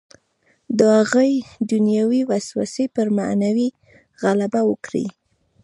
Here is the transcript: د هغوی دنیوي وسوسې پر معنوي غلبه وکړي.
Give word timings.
د 0.77 0.79
هغوی 0.97 1.31
دنیوي 1.71 2.21
وسوسې 2.31 2.85
پر 2.95 3.07
معنوي 3.17 3.69
غلبه 4.21 4.61
وکړي. 4.69 5.05